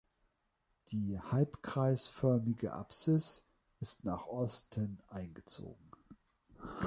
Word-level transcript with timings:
Die 0.87 1.19
halbkreisförmige 1.19 2.73
Apsis 2.73 3.45
ist 3.79 4.03
nach 4.03 4.25
Osten 4.25 4.97
eingezogen. 5.09 5.91